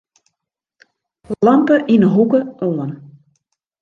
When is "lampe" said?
1.47-1.75